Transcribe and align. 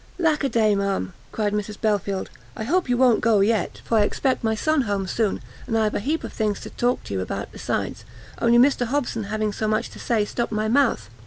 "Lack 0.17 0.43
a 0.43 0.49
day, 0.49 0.73
ma'am," 0.73 1.13
cried 1.31 1.53
Mrs 1.53 1.79
Belfield, 1.79 2.31
"I 2.57 2.63
hope 2.63 2.89
you 2.89 2.97
won't 2.97 3.21
go 3.21 3.41
yet, 3.41 3.81
for 3.85 3.99
I 3.99 4.01
expect 4.01 4.43
my 4.43 4.55
son 4.55 4.81
home 4.89 5.05
soon, 5.05 5.43
and 5.67 5.77
I've 5.77 5.93
a 5.93 5.99
heap 5.99 6.23
of 6.23 6.33
things 6.33 6.59
to 6.61 6.71
talk 6.71 7.03
to 7.03 7.13
you 7.13 7.21
about 7.21 7.51
besides, 7.51 8.03
only 8.41 8.57
Mr 8.57 8.87
Hobson 8.87 9.25
having 9.25 9.53
so 9.53 9.67
much 9.67 9.91
to 9.91 9.99
say 9.99 10.25
stopt 10.25 10.51
my 10.51 10.67
mouth. 10.67 11.07